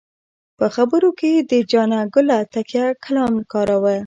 [0.57, 3.95] په خبرو کې یې د جانه ګله تکیه کلام کاراوه.